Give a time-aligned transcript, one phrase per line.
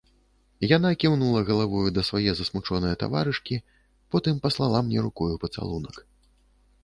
[0.75, 3.55] Яна кіўнула галавою да свае засмучонае таварышкі,
[4.15, 5.95] потым паслала мне рукою пацалунак.